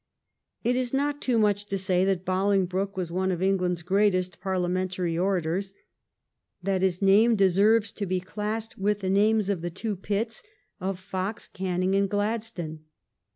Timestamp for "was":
2.97-3.11